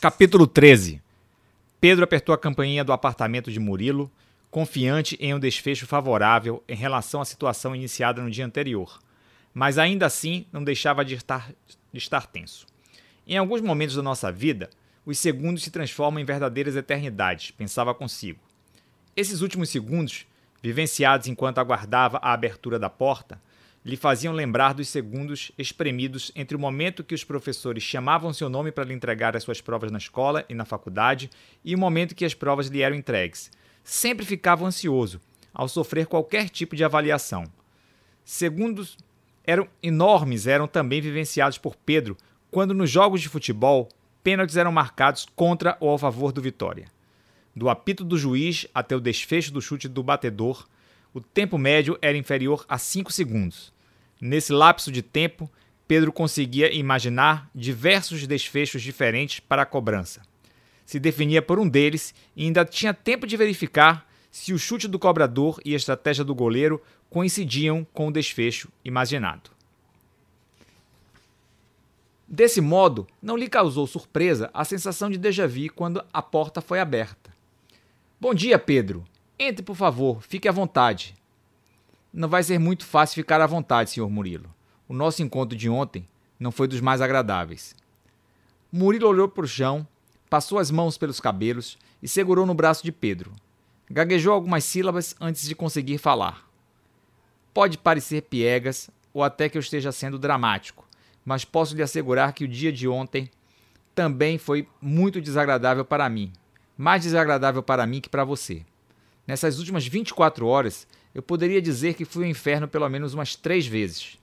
Capítulo 0.00 0.46
13 0.46 1.02
Pedro 1.80 2.04
apertou 2.04 2.32
a 2.32 2.38
campainha 2.38 2.84
do 2.84 2.92
apartamento 2.92 3.50
de 3.50 3.58
Murilo, 3.58 4.08
confiante 4.48 5.16
em 5.18 5.34
um 5.34 5.40
desfecho 5.40 5.88
favorável 5.88 6.62
em 6.68 6.76
relação 6.76 7.20
à 7.20 7.24
situação 7.24 7.74
iniciada 7.74 8.22
no 8.22 8.30
dia 8.30 8.46
anterior, 8.46 9.00
mas 9.52 9.76
ainda 9.76 10.06
assim 10.06 10.46
não 10.52 10.62
deixava 10.62 11.04
de 11.04 11.14
estar, 11.14 11.52
de 11.92 11.98
estar 11.98 12.28
tenso. 12.28 12.64
Em 13.26 13.38
alguns 13.38 13.60
momentos 13.60 13.96
da 13.96 14.02
nossa 14.02 14.30
vida, 14.30 14.70
os 15.04 15.18
segundos 15.18 15.64
se 15.64 15.70
transformam 15.72 16.20
em 16.20 16.24
verdadeiras 16.24 16.76
eternidades, 16.76 17.50
pensava 17.50 17.92
consigo. 17.92 18.38
Esses 19.16 19.40
últimos 19.40 19.68
segundos, 19.68 20.28
vivenciados 20.62 21.26
enquanto 21.26 21.58
aguardava 21.58 22.20
a 22.22 22.32
abertura 22.32 22.78
da 22.78 22.88
porta, 22.88 23.42
lhe 23.84 23.96
faziam 23.96 24.34
lembrar 24.34 24.74
dos 24.74 24.88
segundos 24.88 25.52
espremidos 25.56 26.30
entre 26.34 26.56
o 26.56 26.60
momento 26.60 27.04
que 27.04 27.14
os 27.14 27.24
professores 27.24 27.82
chamavam 27.82 28.32
seu 28.32 28.48
nome 28.48 28.70
para 28.72 28.84
lhe 28.84 28.94
entregar 28.94 29.36
as 29.36 29.42
suas 29.42 29.60
provas 29.60 29.90
na 29.90 29.98
escola 29.98 30.44
e 30.48 30.54
na 30.54 30.64
faculdade 30.64 31.30
e 31.64 31.74
o 31.74 31.78
momento 31.78 32.14
que 32.14 32.24
as 32.24 32.34
provas 32.34 32.68
lhe 32.68 32.82
eram 32.82 32.96
entregues. 32.96 33.50
Sempre 33.82 34.26
ficava 34.26 34.66
ansioso 34.66 35.20
ao 35.54 35.68
sofrer 35.68 36.06
qualquer 36.06 36.48
tipo 36.48 36.76
de 36.76 36.84
avaliação. 36.84 37.44
Segundos 38.24 38.96
eram 39.44 39.66
enormes 39.82 40.46
eram 40.46 40.66
também 40.68 41.00
vivenciados 41.00 41.56
por 41.56 41.74
Pedro 41.74 42.16
quando 42.50 42.74
nos 42.74 42.90
jogos 42.90 43.20
de 43.20 43.28
futebol 43.28 43.88
pênaltis 44.22 44.56
eram 44.56 44.70
marcados 44.70 45.26
contra 45.34 45.76
ou 45.80 45.94
a 45.94 45.98
favor 45.98 46.32
do 46.32 46.42
Vitória. 46.42 46.86
Do 47.56 47.68
apito 47.68 48.04
do 48.04 48.18
juiz 48.18 48.66
até 48.74 48.94
o 48.94 49.00
desfecho 49.00 49.52
do 49.52 49.62
chute 49.62 49.88
do 49.88 50.02
batedor, 50.02 50.66
o 51.14 51.20
tempo 51.20 51.56
médio 51.56 51.98
era 52.02 52.16
inferior 52.16 52.64
a 52.68 52.78
5 52.78 53.10
segundos. 53.10 53.72
Nesse 54.20 54.52
lapso 54.52 54.90
de 54.90 55.02
tempo, 55.02 55.50
Pedro 55.86 56.12
conseguia 56.12 56.72
imaginar 56.74 57.48
diversos 57.54 58.26
desfechos 58.26 58.82
diferentes 58.82 59.40
para 59.40 59.62
a 59.62 59.66
cobrança. 59.66 60.22
Se 60.84 60.98
definia 60.98 61.40
por 61.40 61.58
um 61.58 61.68
deles 61.68 62.14
e 62.36 62.44
ainda 62.44 62.64
tinha 62.64 62.92
tempo 62.92 63.26
de 63.26 63.36
verificar 63.36 64.06
se 64.30 64.52
o 64.52 64.58
chute 64.58 64.86
do 64.86 64.98
cobrador 64.98 65.60
e 65.64 65.72
a 65.72 65.76
estratégia 65.76 66.24
do 66.24 66.34
goleiro 66.34 66.82
coincidiam 67.08 67.86
com 67.92 68.08
o 68.08 68.12
desfecho 68.12 68.68
imaginado. 68.84 69.50
Desse 72.26 72.60
modo, 72.60 73.06
não 73.22 73.36
lhe 73.36 73.48
causou 73.48 73.86
surpresa 73.86 74.50
a 74.52 74.64
sensação 74.64 75.08
de 75.08 75.16
déjà 75.16 75.46
vu 75.46 75.72
quando 75.74 76.04
a 76.12 76.20
porta 76.20 76.60
foi 76.60 76.78
aberta. 76.78 77.32
Bom 78.20 78.34
dia, 78.34 78.58
Pedro. 78.58 79.04
Entre, 79.38 79.62
por 79.62 79.76
favor, 79.76 80.22
fique 80.22 80.46
à 80.46 80.52
vontade. 80.52 81.14
Não 82.12 82.28
vai 82.28 82.42
ser 82.42 82.58
muito 82.58 82.86
fácil 82.86 83.16
ficar 83.16 83.40
à 83.40 83.46
vontade, 83.46 83.90
senhor 83.90 84.08
Murilo. 84.08 84.54
O 84.88 84.94
nosso 84.94 85.22
encontro 85.22 85.56
de 85.56 85.68
ontem 85.68 86.06
não 86.40 86.50
foi 86.50 86.66
dos 86.66 86.80
mais 86.80 87.00
agradáveis. 87.00 87.74
Murilo 88.72 89.08
olhou 89.08 89.28
para 89.28 89.44
o 89.44 89.48
chão, 89.48 89.86
passou 90.28 90.58
as 90.58 90.70
mãos 90.70 90.96
pelos 90.96 91.20
cabelos 91.20 91.78
e 92.02 92.08
segurou 92.08 92.46
no 92.46 92.54
braço 92.54 92.82
de 92.82 92.92
Pedro. 92.92 93.32
Gaguejou 93.90 94.32
algumas 94.32 94.64
sílabas 94.64 95.14
antes 95.20 95.46
de 95.46 95.54
conseguir 95.54 95.98
falar. 95.98 96.46
Pode 97.52 97.78
parecer 97.78 98.22
piegas 98.22 98.90
ou 99.12 99.22
até 99.22 99.48
que 99.48 99.58
eu 99.58 99.60
esteja 99.60 99.90
sendo 99.90 100.18
dramático, 100.18 100.86
mas 101.24 101.44
posso 101.44 101.74
lhe 101.74 101.82
assegurar 101.82 102.32
que 102.32 102.44
o 102.44 102.48
dia 102.48 102.72
de 102.72 102.86
ontem 102.86 103.30
também 103.94 104.38
foi 104.38 104.68
muito 104.80 105.20
desagradável 105.20 105.84
para 105.84 106.08
mim. 106.08 106.32
Mais 106.76 107.02
desagradável 107.02 107.62
para 107.62 107.86
mim 107.86 108.00
que 108.00 108.08
para 108.08 108.24
você. 108.24 108.64
Nessas 109.26 109.58
últimas 109.58 109.86
24 109.86 110.46
horas, 110.46 110.86
eu 111.14 111.22
poderia 111.22 111.60
dizer 111.60 111.94
que 111.94 112.04
fui 112.04 112.24
ao 112.24 112.30
inferno 112.30 112.68
pelo 112.68 112.88
menos 112.88 113.14
umas 113.14 113.34
três 113.34 113.66
vezes. 113.66 114.18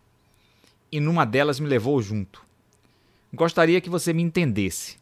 E 0.92 1.00
numa 1.00 1.26
delas 1.26 1.60
me 1.60 1.68
levou 1.68 2.02
junto. 2.02 2.42
Gostaria 3.34 3.82
que 3.82 3.90
você 3.90 4.14
me 4.14 4.24
entendesse. 4.24 4.98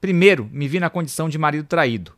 Primeiro, 0.00 0.48
me 0.50 0.66
vi 0.66 0.80
na 0.80 0.90
condição 0.90 1.28
de 1.28 1.38
marido 1.38 1.66
traído, 1.66 2.12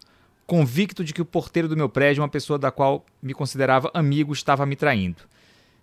convicto 0.47 1.03
de 1.03 1.13
que 1.13 1.21
o 1.21 1.27
porteiro 1.27 1.69
do 1.69 1.77
meu 1.77 1.89
prédio, 1.89 2.23
uma 2.23 2.29
pessoa 2.29 2.59
da 2.59 2.71
qual 2.71 3.05
me 3.21 3.35
considerava 3.35 3.91
amigo, 3.93 4.33
estava 4.33 4.65
me 4.65 4.77
traindo. 4.77 5.23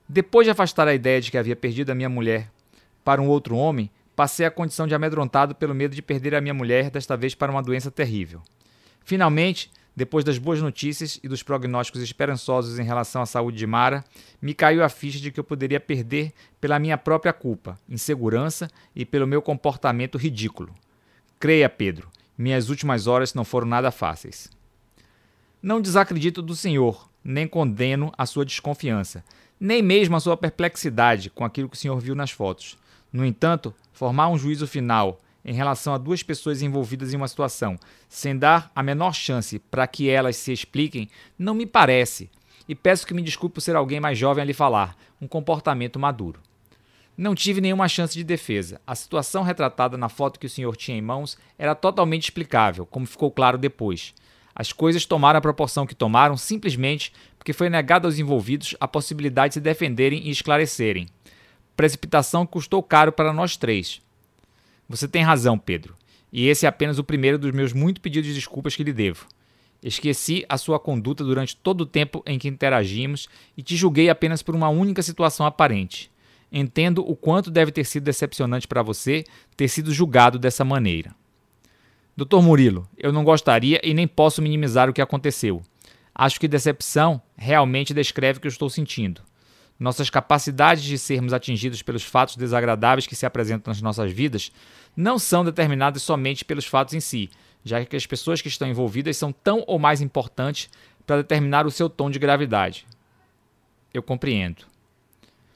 Depois 0.07 0.45
de 0.45 0.51
afastar 0.51 0.87
a 0.87 0.93
ideia 0.93 1.21
de 1.21 1.29
que 1.29 1.37
havia 1.37 1.55
perdido 1.55 1.91
a 1.91 1.95
minha 1.95 2.09
mulher 2.09 2.49
para 3.03 3.21
um 3.21 3.27
outro 3.27 3.55
homem, 3.55 3.91
passei 4.15 4.45
a 4.45 4.51
condição 4.51 4.87
de 4.87 4.95
amedrontado 4.95 5.53
pelo 5.53 5.75
medo 5.75 5.93
de 5.93 6.01
perder 6.01 6.33
a 6.35 6.41
minha 6.41 6.53
mulher, 6.53 6.89
desta 6.89 7.15
vez 7.15 7.35
para 7.35 7.51
uma 7.51 7.61
doença 7.61 7.91
terrível. 7.91 8.41
Finalmente, 9.05 9.71
depois 9.99 10.23
das 10.23 10.37
boas 10.37 10.61
notícias 10.61 11.19
e 11.21 11.27
dos 11.27 11.43
prognósticos 11.43 12.01
esperançosos 12.01 12.79
em 12.79 12.83
relação 12.83 13.21
à 13.21 13.25
saúde 13.25 13.57
de 13.57 13.67
Mara, 13.67 14.01
me 14.41 14.53
caiu 14.53 14.81
a 14.81 14.87
ficha 14.87 15.19
de 15.19 15.29
que 15.29 15.37
eu 15.37 15.43
poderia 15.43 15.77
perder 15.77 16.31
pela 16.61 16.79
minha 16.79 16.97
própria 16.97 17.33
culpa, 17.33 17.77
insegurança 17.89 18.69
e 18.95 19.03
pelo 19.03 19.27
meu 19.27 19.41
comportamento 19.41 20.17
ridículo. 20.17 20.73
Creia, 21.37 21.67
Pedro, 21.67 22.07
minhas 22.37 22.69
últimas 22.69 23.07
horas 23.07 23.33
não 23.33 23.43
foram 23.43 23.67
nada 23.67 23.91
fáceis. 23.91 24.49
Não 25.61 25.81
desacredito 25.81 26.41
do 26.41 26.55
Senhor, 26.55 27.09
nem 27.21 27.45
condeno 27.45 28.13
a 28.17 28.25
sua 28.25 28.45
desconfiança, 28.45 29.21
nem 29.59 29.83
mesmo 29.83 30.15
a 30.15 30.21
sua 30.21 30.37
perplexidade 30.37 31.29
com 31.29 31.43
aquilo 31.43 31.67
que 31.67 31.75
o 31.75 31.79
Senhor 31.79 31.99
viu 31.99 32.15
nas 32.15 32.31
fotos. 32.31 32.77
No 33.11 33.25
entanto, 33.25 33.75
formar 33.91 34.29
um 34.29 34.37
juízo 34.37 34.65
final 34.65 35.19
em 35.43 35.53
relação 35.53 35.93
a 35.93 35.97
duas 35.97 36.23
pessoas 36.23 36.61
envolvidas 36.61 37.13
em 37.13 37.17
uma 37.17 37.27
situação, 37.27 37.77
sem 38.07 38.37
dar 38.37 38.71
a 38.75 38.83
menor 38.83 39.13
chance 39.13 39.59
para 39.59 39.87
que 39.87 40.09
elas 40.09 40.35
se 40.35 40.51
expliquem, 40.51 41.09
não 41.37 41.53
me 41.53 41.65
parece. 41.65 42.29
E 42.67 42.75
peço 42.75 43.07
que 43.07 43.13
me 43.13 43.21
desculpe 43.21 43.55
por 43.55 43.61
ser 43.61 43.75
alguém 43.75 43.99
mais 43.99 44.17
jovem 44.17 44.41
a 44.41 44.45
lhe 44.45 44.53
falar, 44.53 44.95
um 45.21 45.27
comportamento 45.27 45.99
maduro. 45.99 46.39
Não 47.17 47.35
tive 47.35 47.59
nenhuma 47.59 47.89
chance 47.89 48.13
de 48.13 48.23
defesa. 48.23 48.79
A 48.87 48.95
situação 48.95 49.43
retratada 49.43 49.97
na 49.97 50.07
foto 50.07 50.39
que 50.39 50.45
o 50.45 50.49
senhor 50.49 50.77
tinha 50.77 50.97
em 50.97 51.01
mãos 51.01 51.37
era 51.57 51.75
totalmente 51.75 52.23
explicável, 52.23 52.85
como 52.85 53.05
ficou 53.05 53.29
claro 53.29 53.57
depois. 53.57 54.13
As 54.55 54.71
coisas 54.71 55.05
tomaram 55.05 55.37
a 55.37 55.41
proporção 55.41 55.85
que 55.85 55.95
tomaram 55.95 56.37
simplesmente 56.37 57.11
porque 57.37 57.53
foi 57.53 57.69
negada 57.69 58.07
aos 58.07 58.19
envolvidos 58.19 58.75
a 58.79 58.87
possibilidade 58.87 59.51
de 59.51 59.53
se 59.55 59.61
defenderem 59.61 60.27
e 60.27 60.29
esclarecerem. 60.29 61.07
Precipitação 61.75 62.45
custou 62.45 62.83
caro 62.83 63.11
para 63.11 63.33
nós 63.33 63.57
três. 63.57 64.01
Você 64.89 65.07
tem 65.07 65.21
razão, 65.21 65.57
Pedro. 65.57 65.95
E 66.33 66.47
esse 66.47 66.65
é 66.65 66.69
apenas 66.69 66.97
o 66.97 67.03
primeiro 67.03 67.37
dos 67.37 67.51
meus 67.51 67.71
muito 67.71 68.01
pedidos 68.01 68.27
de 68.27 68.35
desculpas 68.35 68.75
que 68.75 68.83
lhe 68.83 68.91
devo. 68.91 69.27
Esqueci 69.81 70.43
a 70.49 70.57
sua 70.57 70.79
conduta 70.79 71.23
durante 71.23 71.55
todo 71.55 71.81
o 71.81 71.85
tempo 71.85 72.21
em 72.25 72.37
que 72.37 72.47
interagimos 72.47 73.29
e 73.55 73.61
te 73.61 73.75
julguei 73.75 74.09
apenas 74.09 74.41
por 74.41 74.55
uma 74.55 74.67
única 74.67 75.01
situação 75.01 75.45
aparente. 75.45 76.11
Entendo 76.51 77.07
o 77.07 77.15
quanto 77.15 77.51
deve 77.51 77.71
ter 77.71 77.85
sido 77.85 78.03
decepcionante 78.03 78.67
para 78.67 78.81
você 78.81 79.23
ter 79.55 79.67
sido 79.67 79.93
julgado 79.93 80.39
dessa 80.39 80.65
maneira. 80.65 81.15
Doutor 82.17 82.41
Murilo, 82.41 82.89
eu 82.97 83.13
não 83.13 83.23
gostaria 83.23 83.79
e 83.83 83.93
nem 83.93 84.07
posso 84.07 84.41
minimizar 84.41 84.89
o 84.89 84.93
que 84.93 85.01
aconteceu. 85.01 85.61
Acho 86.13 86.39
que 86.39 86.47
decepção 86.47 87.21
realmente 87.37 87.93
descreve 87.93 88.39
o 88.39 88.41
que 88.41 88.47
eu 88.47 88.51
estou 88.51 88.69
sentindo. 88.69 89.21
Nossas 89.79 90.09
capacidades 90.09 90.83
de 90.83 90.97
sermos 90.97 91.31
atingidos 91.31 91.81
pelos 91.81 92.03
fatos 92.03 92.35
desagradáveis 92.35 93.07
que 93.07 93.15
se 93.15 93.25
apresentam 93.25 93.71
nas 93.71 93.81
nossas 93.81 94.11
vidas 94.11 94.51
não 94.95 95.17
são 95.17 95.45
determinadas 95.45 96.01
somente 96.01 96.43
pelos 96.43 96.65
fatos 96.65 96.93
em 96.93 96.99
si, 96.99 97.29
já 97.63 97.83
que 97.85 97.95
as 97.95 98.05
pessoas 98.05 98.41
que 98.41 98.49
estão 98.49 98.67
envolvidas 98.67 99.15
são 99.15 99.31
tão 99.31 99.63
ou 99.65 99.79
mais 99.79 100.01
importantes 100.01 100.69
para 101.07 101.17
determinar 101.17 101.65
o 101.65 101.71
seu 101.71 101.89
tom 101.89 102.09
de 102.09 102.19
gravidade. 102.19 102.85
Eu 103.93 104.03
compreendo. 104.03 104.65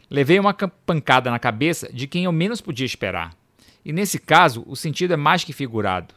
Levei 0.09 0.39
uma 0.39 0.53
pancada 0.53 1.29
na 1.29 1.39
cabeça 1.39 1.91
de 1.91 2.07
quem 2.07 2.23
eu 2.23 2.31
menos 2.31 2.61
podia 2.61 2.85
esperar. 2.85 3.35
E 3.83 3.91
nesse 3.91 4.17
caso, 4.17 4.63
o 4.67 4.75
sentido 4.75 5.13
é 5.13 5.17
mais 5.17 5.43
que 5.43 5.51
figurado. 5.51 6.13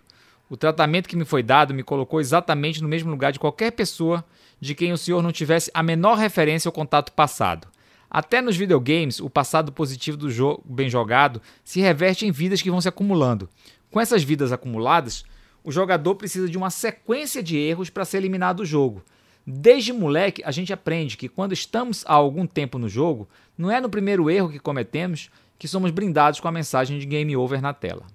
O 0.48 0.56
tratamento 0.56 1.08
que 1.08 1.16
me 1.16 1.24
foi 1.24 1.42
dado 1.42 1.74
me 1.74 1.82
colocou 1.82 2.20
exatamente 2.20 2.80
no 2.80 2.88
mesmo 2.88 3.10
lugar 3.10 3.32
de 3.32 3.40
qualquer 3.40 3.72
pessoa 3.72 4.24
de 4.60 4.74
quem 4.74 4.92
o 4.92 4.98
senhor 4.98 5.22
não 5.22 5.32
tivesse 5.32 5.70
a 5.74 5.82
menor 5.82 6.16
referência 6.16 6.68
ao 6.68 6.72
contato 6.72 7.10
passado. 7.12 7.66
Até 8.10 8.40
nos 8.40 8.56
videogames, 8.56 9.20
o 9.20 9.28
passado 9.28 9.72
positivo 9.72 10.16
do 10.16 10.30
jogo 10.30 10.62
bem 10.64 10.88
jogado 10.88 11.42
se 11.64 11.80
reverte 11.80 12.26
em 12.26 12.30
vidas 12.30 12.62
que 12.62 12.70
vão 12.70 12.80
se 12.80 12.88
acumulando. 12.88 13.48
Com 13.90 14.00
essas 14.00 14.22
vidas 14.22 14.52
acumuladas, 14.52 15.24
o 15.64 15.72
jogador 15.72 16.14
precisa 16.14 16.48
de 16.48 16.56
uma 16.56 16.70
sequência 16.70 17.42
de 17.42 17.56
erros 17.56 17.90
para 17.90 18.04
ser 18.04 18.18
eliminado 18.18 18.58
do 18.58 18.64
jogo. 18.64 19.02
Desde 19.46 19.92
moleque, 19.92 20.42
a 20.44 20.50
gente 20.50 20.72
aprende 20.72 21.16
que 21.16 21.28
quando 21.28 21.52
estamos 21.52 22.04
há 22.06 22.14
algum 22.14 22.46
tempo 22.46 22.78
no 22.78 22.88
jogo, 22.88 23.28
não 23.56 23.70
é 23.70 23.80
no 23.80 23.88
primeiro 23.88 24.30
erro 24.30 24.50
que 24.50 24.58
cometemos 24.58 25.30
que 25.58 25.68
somos 25.68 25.90
brindados 25.90 26.40
com 26.40 26.48
a 26.48 26.52
mensagem 26.52 26.98
de 26.98 27.06
game 27.06 27.36
over 27.36 27.60
na 27.60 27.72
tela. 27.72 28.06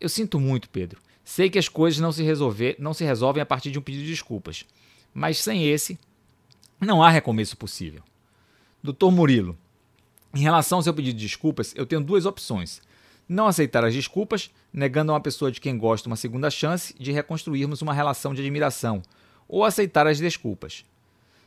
Eu 0.00 0.08
sinto 0.08 0.40
muito, 0.40 0.68
Pedro. 0.68 1.00
Sei 1.24 1.50
que 1.50 1.58
as 1.58 1.68
coisas 1.68 2.00
não 2.00 2.10
se, 2.10 2.22
resolver, 2.22 2.76
não 2.78 2.94
se 2.94 3.04
resolvem 3.04 3.42
a 3.42 3.46
partir 3.46 3.70
de 3.70 3.78
um 3.78 3.82
pedido 3.82 4.04
de 4.04 4.10
desculpas, 4.10 4.64
mas 5.12 5.38
sem 5.38 5.68
esse, 5.68 5.98
não 6.80 7.02
há 7.02 7.10
recomeço 7.10 7.56
possível. 7.56 8.02
Doutor 8.82 9.10
Murilo, 9.10 9.58
em 10.34 10.40
relação 10.40 10.78
ao 10.78 10.82
seu 10.82 10.94
pedido 10.94 11.18
de 11.18 11.26
desculpas, 11.26 11.74
eu 11.76 11.84
tenho 11.84 12.00
duas 12.00 12.24
opções. 12.24 12.80
Não 13.28 13.46
aceitar 13.46 13.84
as 13.84 13.92
desculpas, 13.92 14.50
negando 14.72 15.12
a 15.12 15.16
uma 15.16 15.20
pessoa 15.20 15.52
de 15.52 15.60
quem 15.60 15.76
gosto 15.76 16.06
uma 16.06 16.16
segunda 16.16 16.50
chance 16.50 16.94
de 16.98 17.12
reconstruirmos 17.12 17.82
uma 17.82 17.92
relação 17.92 18.32
de 18.32 18.40
admiração, 18.40 19.02
ou 19.46 19.64
aceitar 19.64 20.06
as 20.06 20.18
desculpas. 20.18 20.86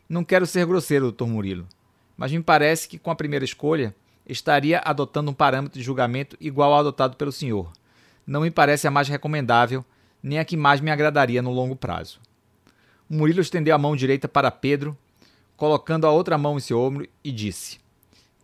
Não 0.08 0.24
quero 0.24 0.46
ser 0.46 0.68
grosseiro, 0.68 1.06
doutor 1.06 1.28
Murilo, 1.28 1.68
mas 2.16 2.32
me 2.32 2.44
parece 2.44 2.88
que 2.88 3.00
com 3.00 3.10
a 3.10 3.16
primeira 3.16 3.44
escolha 3.44 3.96
estaria 4.28 4.80
adotando 4.86 5.32
um 5.32 5.34
parâmetro 5.34 5.80
de 5.80 5.84
julgamento 5.84 6.38
igual 6.40 6.72
ao 6.72 6.82
adotado 6.82 7.18
pelo 7.18 7.32
senhor. 7.32 7.74
não 8.28 8.42
me 8.42 8.52
parece 8.52 8.88
a 8.88 8.92
mais 8.92 9.08
recomendável, 9.08 9.84
nem 10.22 10.38
a 10.38 10.46
que 10.46 10.56
mais 10.56 10.80
me 10.80 10.92
agradaria 10.92 11.42
no 11.42 11.52
longo 11.52 11.76
prazo. 11.76 12.20
Murilo 13.10 13.42
estendeu 13.42 13.74
a 13.74 13.80
mão 13.80 13.96
direita 13.96 14.28
para 14.28 14.52
Pedro, 14.52 14.96
colocando 15.63 16.06
a 16.06 16.12
outra 16.12 16.38
mão 16.38 16.57
em 16.57 16.60
seu 16.60 16.77
ombro 16.77 17.07
e 17.24 17.31
disse: 17.31 17.80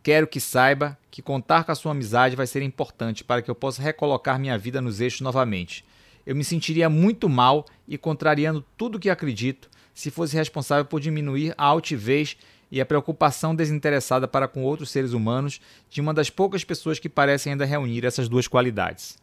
Quero 0.01 0.25
que 0.25 0.39
saiba 0.39 0.97
que 1.11 1.21
contar 1.21 1.65
com 1.65 1.71
a 1.73 1.75
sua 1.75 1.91
amizade 1.91 2.33
vai 2.33 2.47
ser 2.47 2.61
importante 2.61 3.25
para 3.25 3.41
que 3.41 3.51
eu 3.51 3.55
possa 3.55 3.81
recolocar 3.81 4.39
minha 4.39 4.57
vida 4.57 4.79
nos 4.79 5.01
eixos 5.01 5.19
novamente. 5.19 5.83
Eu 6.25 6.33
me 6.33 6.45
sentiria 6.45 6.89
muito 6.89 7.27
mal 7.27 7.65
e 7.85 7.97
contrariando 7.97 8.63
tudo 8.77 8.95
o 8.95 8.99
que 9.01 9.09
acredito 9.09 9.69
se 9.93 10.09
fosse 10.09 10.33
responsável 10.33 10.85
por 10.85 11.01
diminuir 11.01 11.53
a 11.57 11.65
altivez 11.65 12.37
e 12.71 12.79
a 12.79 12.85
preocupação 12.85 13.53
desinteressada 13.53 14.25
para 14.25 14.47
com 14.47 14.63
outros 14.63 14.89
seres 14.89 15.11
humanos 15.11 15.59
de 15.89 15.99
uma 15.99 16.13
das 16.13 16.29
poucas 16.29 16.63
pessoas 16.63 16.99
que 16.99 17.09
parecem 17.09 17.51
ainda 17.51 17.65
reunir 17.65 18.05
essas 18.05 18.29
duas 18.29 18.47
qualidades. 18.47 19.17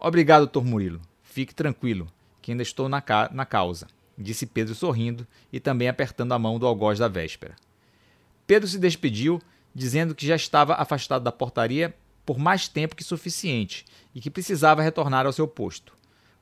Obrigado, 0.00 0.48
Dr. 0.48 0.64
Murilo. 0.64 1.00
Fique 1.22 1.54
tranquilo, 1.54 2.08
que 2.42 2.50
ainda 2.50 2.64
estou 2.64 2.88
na, 2.88 3.00
ca 3.00 3.30
na 3.32 3.46
causa, 3.46 3.86
disse 4.16 4.46
Pedro 4.46 4.74
sorrindo 4.74 5.26
e 5.52 5.58
também 5.58 5.88
apertando 5.88 6.32
a 6.32 6.38
mão 6.38 6.58
do 6.58 6.66
algoz 6.66 6.98
da 6.98 7.08
véspera. 7.08 7.56
Pedro 8.46 8.68
se 8.68 8.78
despediu, 8.78 9.40
dizendo 9.74 10.14
que 10.14 10.26
já 10.26 10.36
estava 10.36 10.74
afastado 10.74 11.22
da 11.22 11.32
portaria 11.32 11.94
por 12.24 12.38
mais 12.38 12.68
tempo 12.68 12.96
que 12.96 13.04
suficiente 13.04 13.84
e 14.14 14.20
que 14.20 14.30
precisava 14.30 14.82
retornar 14.82 15.26
ao 15.26 15.32
seu 15.32 15.46
posto. 15.46 15.94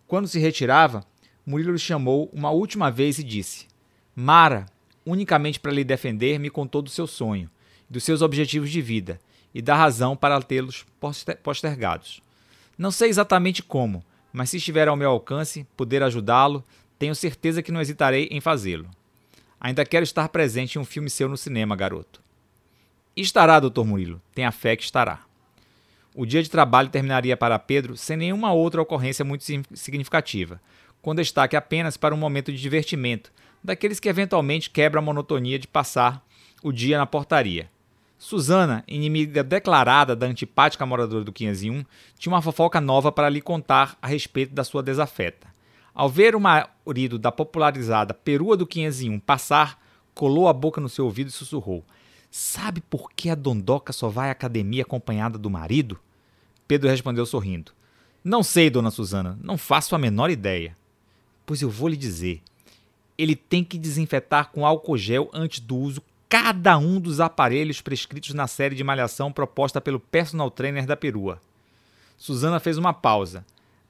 Quando 0.07 0.29
se 0.29 0.39
retirava, 0.39 1.05
Murilo 1.45 1.73
lhe 1.73 1.79
chamou 1.79 2.31
uma 2.33 2.51
última 2.51 2.91
vez 2.91 3.19
e 3.19 3.25
disse: 3.25 3.67
Mara, 4.15 4.67
unicamente 5.05 5.59
para 5.59 5.73
lhe 5.73 5.85
defender, 5.85 6.39
me 6.39 6.51
contou 6.51 6.83
do 6.83 6.91
seu 6.91 7.07
sonho, 7.07 7.51
dos 7.89 8.05
seus 8.05 8.23
objetivos 8.23 8.71
de 8.71 8.81
vida 8.81 9.21
e 9.55 9.61
da 9.61 9.75
razão 9.75 10.17
para 10.17 10.41
tê-los 10.41 10.87
postergados. 11.43 12.23
Não 12.79 12.91
sei 12.91 13.09
exatamente 13.11 13.63
como, 13.63 14.05
mas 14.33 14.51
se 14.51 14.57
estiver 14.57 14.89
ao 14.89 14.97
meu 14.97 15.11
alcance, 15.11 15.67
poder 15.77 16.03
ajudá-lo, 16.03 16.65
tenho 17.03 17.17
certeza 17.17 17.65
que 17.65 17.73
não 17.73 17.81
hesitarei 17.81 18.29
em 18.31 18.41
fazê-lo. 18.41 18.89
Ainda 19.61 19.85
quero 19.85 20.05
estar 20.05 20.29
presente 20.29 20.77
em 20.77 20.81
um 20.81 20.85
filme 20.85 21.11
seu 21.11 21.29
no 21.29 21.37
cinema, 21.37 21.75
garoto. 21.75 22.23
Estará, 23.17 23.59
doutor 23.59 23.85
Murilo. 23.85 24.23
Tenha 24.33 24.53
fé 24.53 24.77
que 24.77 24.85
estará. 24.85 25.25
O 26.15 26.25
dia 26.25 26.45
de 26.45 26.49
trabalho 26.49 26.91
terminaria 26.91 27.37
para 27.37 27.59
Pedro 27.59 27.97
sem 27.97 28.17
nenhuma 28.17 28.53
outra 28.53 28.81
ocorrência 28.81 29.25
muito 29.25 29.43
significativa, 29.75 30.63
com 31.01 31.13
destaque 31.13 31.57
apenas 31.57 31.97
para 31.97 32.15
um 32.15 32.19
momento 32.19 32.53
de 32.53 32.63
divertimento, 32.63 33.33
daqueles 33.65 33.99
que 33.99 34.09
eventualmente 34.09 34.71
quebra 34.71 35.01
a 35.01 35.03
monotonia 35.03 35.59
de 35.59 35.67
passar 35.67 36.25
o 36.63 36.71
dia 36.71 36.99
na 36.99 37.05
portaria. 37.05 37.69
Susana, 38.17 38.85
inimiga 38.87 39.43
declarada 39.43 40.15
da 40.15 40.27
antipática 40.27 40.87
moradora 40.87 41.25
do 41.25 41.33
501, 41.33 41.85
tinha 42.17 42.33
uma 42.33 42.41
fofoca 42.41 42.81
nova 42.81 43.11
para 43.11 43.29
lhe 43.29 43.41
contar 43.41 43.99
a 44.01 44.07
respeito 44.07 44.55
da 44.55 44.63
sua 44.63 44.85
desafeta. 44.85 45.51
Ao 45.95 46.09
ver 46.09 46.35
o 46.35 46.41
marido 46.41 47.19
da 47.19 47.31
popularizada 47.31 48.15
perua 48.15 48.57
do 48.57 48.67
501 48.67 49.21
passar, 49.21 49.79
colou 50.15 50.49
a 50.49 50.53
boca 50.53 50.81
no 50.81 50.89
seu 50.89 51.05
ouvido 51.05 51.29
e 51.29 51.33
sussurrou: 51.33 51.85
Sabe 52.31 52.81
por 52.81 53.13
que 53.13 53.29
a 53.29 53.35
Dondoca 53.35 53.93
só 53.93 54.09
vai 54.09 54.29
à 54.29 54.33
academia 54.33 54.83
acompanhada 54.83 55.39
do 55.39 55.51
marido? 55.51 55.99
Pedro 56.67 56.89
respondeu 56.89 57.27
sorrindo: 57.27 57.73
Não 58.25 58.43
sei, 58.43 58.71
dona 58.71 58.91
Susana, 58.91 59.39
não 59.43 59.59
faço 59.59 59.95
a 59.95 59.99
menor 59.99 60.31
ideia. 60.31 60.77
Pois 61.45 61.61
eu 61.61 61.69
vou 61.69 61.89
lhe 61.89 61.97
dizer 61.97 62.43
ele 63.17 63.37
tem 63.37 63.63
que 63.63 63.79
desinfetar 63.79 64.51
com 64.51 64.67
álcool 64.67 64.97
gel 64.97 65.31
antes 65.33 65.61
do 65.61 65.77
uso 65.77 66.03
cada 66.29 66.79
um 66.79 66.99
dos 66.99 67.21
aparelhos 67.21 67.81
prescritos 67.81 68.35
na 68.35 68.47
série 68.47 68.75
de 68.75 68.83
malhação 68.83 69.31
proposta 69.31 69.81
pelo 69.81 70.01
personal 70.01 70.51
trainer 70.51 70.87
da 70.87 70.97
perua. 70.97 71.41
Susana 72.17 72.59
fez 72.59 72.79
uma 72.79 72.93
pausa. 72.93 73.45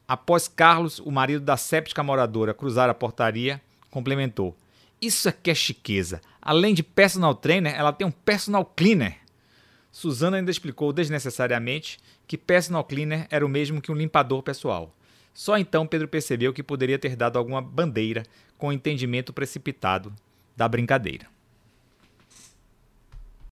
Após 0.06 0.48
Carlos, 0.48 0.98
o 0.98 1.10
marido 1.10 1.44
da 1.44 1.56
séptica 1.56 2.02
moradora, 2.02 2.54
cruzar 2.54 2.90
a 2.90 2.94
portaria, 2.94 3.60
complementou: 3.90 4.56
Isso 5.00 5.32
que 5.32 5.50
é 5.50 5.54
chiqueza. 5.54 6.20
Além 6.40 6.74
de 6.74 6.82
personal 6.82 7.34
trainer, 7.34 7.74
ela 7.74 7.92
tem 7.92 8.06
um 8.06 8.10
personal 8.10 8.64
cleaner. 8.64 9.18
Susana 9.90 10.38
ainda 10.38 10.50
explicou 10.50 10.92
desnecessariamente 10.92 11.98
que 12.26 12.38
personal 12.38 12.82
cleaner 12.82 13.26
era 13.30 13.44
o 13.44 13.48
mesmo 13.48 13.80
que 13.80 13.92
um 13.92 13.94
limpador 13.94 14.42
pessoal. 14.42 14.94
Só 15.34 15.56
então 15.56 15.86
Pedro 15.86 16.08
percebeu 16.08 16.52
que 16.52 16.62
poderia 16.62 16.98
ter 16.98 17.16
dado 17.16 17.38
alguma 17.38 17.60
bandeira 17.60 18.22
com 18.58 18.68
o 18.68 18.72
entendimento 18.72 19.32
precipitado 19.32 20.12
da 20.56 20.68
brincadeira. 20.68 21.26